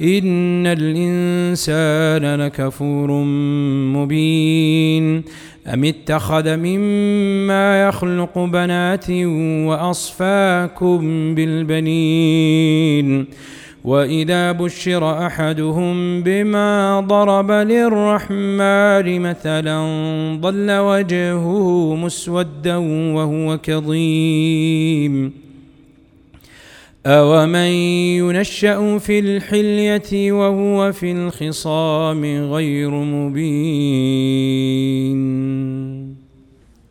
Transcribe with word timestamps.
ان 0.00 0.66
الانسان 0.66 2.40
لكفور 2.40 3.10
مبين 3.96 5.22
ام 5.74 5.84
اتخذ 5.84 6.56
مما 6.56 7.88
يخلق 7.88 8.38
بنات 8.38 9.10
واصفاكم 9.66 11.34
بالبنين 11.34 13.26
واذا 13.84 14.52
بشر 14.52 15.26
احدهم 15.26 16.22
بما 16.22 17.00
ضرب 17.00 17.50
للرحمن 17.50 19.20
مثلا 19.20 19.78
ظل 20.42 20.70
وجهه 20.70 21.94
مسودا 21.94 22.76
وهو 23.14 23.58
كظيم 23.58 25.45
اومن 27.06 27.70
ينشا 28.18 28.98
في 28.98 29.18
الحليه 29.18 30.32
وهو 30.32 30.92
في 30.92 31.12
الخصام 31.12 32.24
غير 32.24 32.90
مبين 32.90 33.46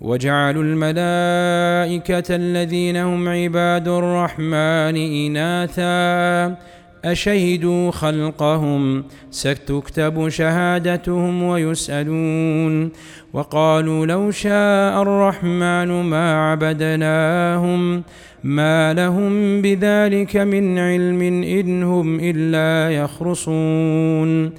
وجعلوا 0.00 0.62
الملائكه 0.62 2.36
الذين 2.36 2.96
هم 2.96 3.28
عباد 3.28 3.88
الرحمن 3.88 4.96
اناثا 4.96 6.56
اشهدوا 7.04 7.90
خلقهم 7.90 9.04
ستكتب 9.30 10.28
شهادتهم 10.28 11.42
ويسالون 11.42 12.90
وقالوا 13.32 14.06
لو 14.06 14.30
شاء 14.30 15.02
الرحمن 15.02 15.88
ما 16.02 16.50
عبدناهم 16.50 18.02
ما 18.46 18.94
لهم 18.94 19.62
بذلك 19.62 20.36
من 20.36 20.78
علم 20.78 21.22
ان 21.22 21.82
هم 21.82 22.18
الا 22.22 22.96
يخرصون 22.96 24.50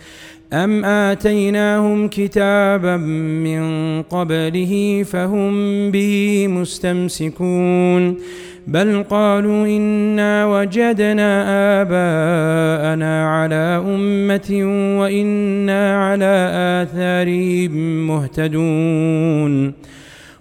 ام 0.53 0.85
اتيناهم 0.85 2.07
كتابا 2.07 2.97
من 2.97 3.61
قبله 4.01 5.03
فهم 5.03 5.51
به 5.91 6.47
مستمسكون 6.47 8.17
بل 8.67 9.03
قالوا 9.03 9.65
انا 9.67 10.45
وجدنا 10.45 11.31
اباءنا 11.81 13.29
على 13.29 13.83
امه 13.87 14.49
وأنا 14.99 16.05
على 16.05 16.49
اثارهم 16.83 18.07
مهتدون 18.07 19.73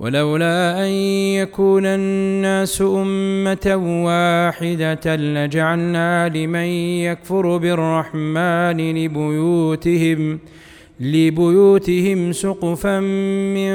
ولولا 0.00 0.84
أن 0.84 0.90
يكون 1.40 1.86
الناس 1.86 2.82
أمة 2.82 4.02
واحدة 4.06 5.16
لجعلنا 5.16 6.28
لمن 6.28 6.66
يكفر 7.08 7.56
بالرحمن 7.56 9.04
لبيوتهم 9.04 10.38
لبيوتهم 11.00 12.32
سقفا 12.32 13.00
من 13.00 13.72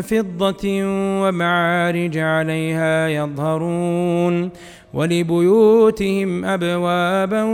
فضة 0.00 0.82
ومعارج 1.22 2.18
عليها 2.18 3.08
يظهرون 3.08 4.50
ولبيوتهم 4.94 6.44
أبوابا 6.44 7.44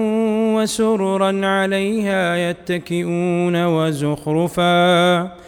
وسررا 0.57 1.47
عليها 1.47 2.51
يتكئون 2.51 3.65
وزخرفا. 3.67 5.46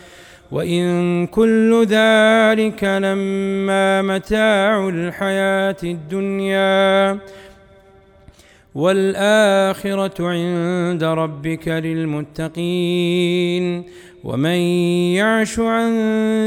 وإن 0.53 1.27
كل 1.27 1.87
ذلك 1.89 2.85
لما 2.85 4.03
متاع 4.03 4.89
الحياة 4.89 5.77
الدنيا 5.83 7.19
والآخرة 8.75 10.29
عند 10.29 11.05
ربك 11.05 11.69
للمتقين 11.69 13.05
ومن 14.25 14.59
يعش 15.19 15.59
عن 15.59 15.93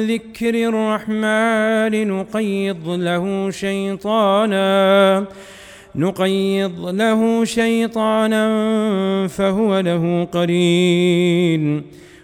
ذكر 0.08 0.56
الرحمن 0.70 2.08
نقيض 2.08 2.90
له 2.90 3.52
شيطانا 3.52 5.26
نقيض 5.96 6.86
له 6.90 7.46
شيطانا 7.46 8.48
فهو 9.28 9.80
له 9.80 10.28
قرين 10.32 11.84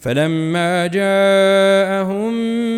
فلما 0.00 0.86
جاءهم 0.86 2.34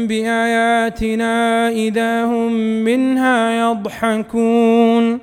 بآياتنا 0.07 1.69
إذا 1.69 2.25
هم 2.25 2.53
منها 2.85 3.71
يضحكون 3.71 5.19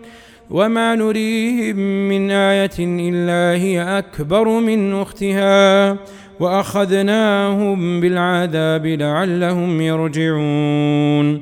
وما 0.50 0.96
نريهم 0.96 1.76
من 2.10 2.32
آية 2.32 2.78
إلا 2.80 3.62
هي 3.62 3.98
أكبر 3.98 4.60
من 4.60 4.94
أختها 4.94 5.98
وأخذناهم 6.40 8.02
بالعذاب 8.02 8.86
لعلهم 8.86 9.82
يرجعون 9.82 11.42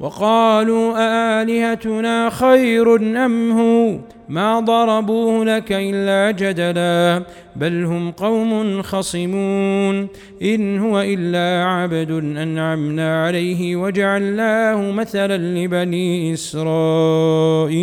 وقالوا 0.00 0.92
أآلهتنا 0.96 2.30
خير 2.30 2.96
أم 3.24 3.52
هو؟ 3.52 3.98
ما 4.28 4.60
ضربوه 4.60 5.44
لك 5.44 5.72
إلا 5.72 6.30
جدلا 6.30 7.22
بل 7.56 7.84
هم 7.84 8.10
قوم 8.10 8.82
خصمون. 8.82 10.08
إن 10.42 10.78
هو 10.78 11.00
إلا 11.00 11.64
عبد 11.64 12.10
أنعمنا 12.10 13.24
عليه 13.24 13.76
وجعلناه 13.76 14.90
مثلا 14.90 15.36
لبني 15.36 16.32
إسرائيل. 16.32 17.76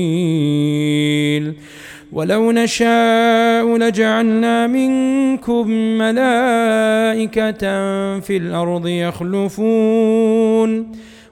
ولو 2.14 2.52
نشاء 2.52 3.78
لجعلنا 3.78 4.68
منكم 4.68 5.68
ملائكة 5.98 7.60
في 8.20 8.38
الأرض 8.38 8.88
يخلفون. 8.88 10.88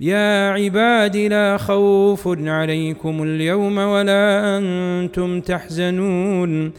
يا 0.00 0.50
عباد 0.50 1.16
لا 1.16 1.56
خوف 1.56 2.28
عليكم 2.28 3.22
اليوم 3.22 3.78
ولا 3.78 4.58
أنتم 4.58 5.40
تحزنون. 5.40 6.72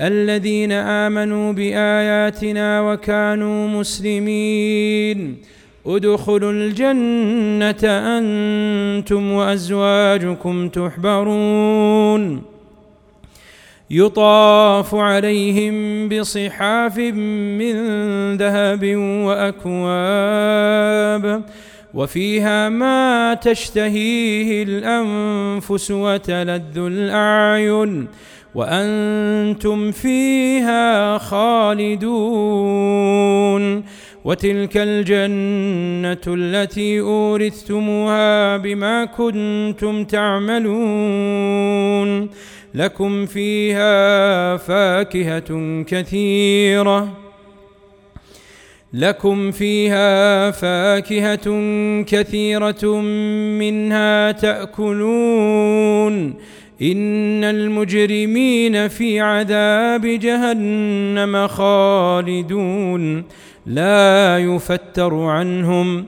الذين 0.00 0.72
آمنوا 0.72 1.52
بآياتنا 1.52 2.80
وكانوا 2.80 3.68
مسلمين. 3.68 5.36
ادخلوا 5.86 6.52
الجنة 6.52 7.84
أنتم 7.84 9.32
وأزواجكم 9.32 10.68
تحبرون. 10.68 12.42
يطاف 13.90 14.94
عليهم 14.94 16.08
بصحاف 16.08 16.98
من 16.98 17.76
ذهب 18.36 18.96
وأكواب. 19.26 19.84
وفيها 21.94 22.68
ما 22.68 23.34
تشتهيه 23.34 24.62
الأنفس 24.62 25.90
وتلذ 25.90 26.78
الأعين 26.78 28.08
وأنتم 28.54 29.90
فيها 29.90 31.18
خالدون 31.18 32.08
وتلك 34.24 34.76
الجنة 34.76 36.34
التي 36.34 37.00
أورثتموها 37.00 38.56
بما 38.56 39.04
كنتم 39.04 40.04
تعملون 40.04 41.48
لكم 42.74 43.26
فيها 43.26 44.56
فاكهة 44.56 45.82
كثيرة 45.82 47.27
لكم 48.92 49.50
فيها 49.50 50.50
فاكهة 50.50 51.50
كثيرة 52.02 53.00
منها 53.58 54.32
تأكلون. 54.32 56.34
إن 56.82 57.44
المجرمين 57.44 58.88
في 58.88 59.20
عذاب 59.20 60.06
جهنم 60.06 61.46
خالدون. 61.46 63.24
لا 63.66 64.38
يفتر 64.38 65.14
عنهم. 65.14 66.06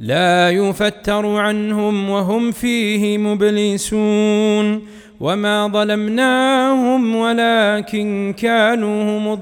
لا 0.00 0.50
يفتر 0.50 1.26
عنهم 1.26 2.10
وهم 2.10 2.52
فيه 2.52 3.18
مبلسون 3.18 4.82
وما 5.20 5.68
ظلمناهم 5.68 7.16
ولكن 7.16 8.34
كانوا 8.38 9.18
هم 9.18 9.32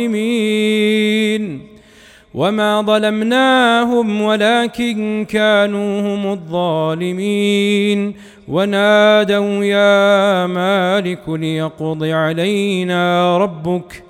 الظالمين 0.00 0.90
وما 2.34 2.82
ظلمناهم 2.82 4.22
ولكن 4.22 5.26
كانوا 5.28 6.00
هم 6.00 6.32
الظالمين 6.32 8.14
ونادوا 8.48 9.64
يا 9.64 10.46
مالك 10.46 11.28
ليقض 11.28 12.04
علينا 12.04 13.38
ربك 13.38 14.09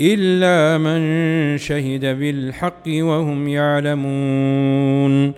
إلا 0.00 0.78
من 0.78 1.58
شهد 1.58 2.18
بالحق 2.18 2.82
وهم 2.86 3.48
يعلمون. 3.48 5.32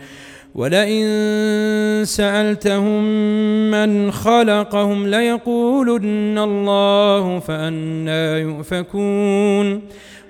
ولئن 0.55 1.07
سألتهم 2.05 3.03
من 3.71 4.11
خلقهم 4.11 5.07
ليقولن 5.07 6.39
الله 6.39 7.39
فأنا 7.39 8.39
يؤفكون. 8.39 9.81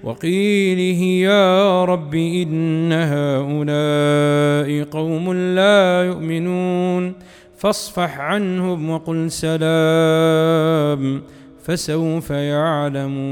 وقيله 0.05 1.03
يا 1.03 1.85
رب 1.85 2.15
إن 2.15 2.93
هؤلاء 2.93 4.85
قوم 4.91 5.33
لا 5.33 6.05
يؤمنون. 6.07 7.15
فاصفح 7.59 8.21
عنهم 8.21 8.91
وقل 8.91 9.31
سلام. 9.31 11.23
فسوف 11.63 12.31
يعلمون. 12.31 13.23